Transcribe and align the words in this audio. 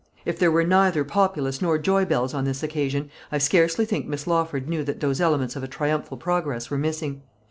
If 0.25 0.39
there 0.39 0.49
were 0.49 0.63
neither 0.63 1.03
populace 1.03 1.61
nor 1.61 1.77
joy 1.77 2.05
bells 2.05 2.33
on 2.33 2.43
this 2.43 2.63
occasion, 2.63 3.11
I 3.31 3.37
scarcely 3.37 3.85
think 3.85 4.07
Miss 4.07 4.25
Lawford 4.25 4.67
knew 4.67 4.83
that 4.83 4.99
those 4.99 5.21
elements 5.21 5.55
of 5.55 5.61
a 5.61 5.67
triumphal 5.67 6.17
progress 6.17 6.71
were 6.71 6.77
missing. 6.79 7.21